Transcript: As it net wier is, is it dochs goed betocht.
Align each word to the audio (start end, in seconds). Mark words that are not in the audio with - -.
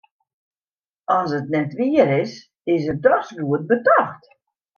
As 1.17 1.29
it 1.39 1.47
net 1.53 1.71
wier 1.77 2.09
is, 2.21 2.33
is 2.73 2.81
it 2.91 3.01
dochs 3.05 3.29
goed 3.37 3.63
betocht. 3.69 4.23